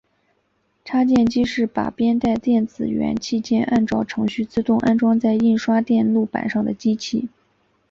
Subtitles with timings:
[0.83, 7.29] 插件机是把编带电子元器件按照程序自动安装在印刷电路板上的机器。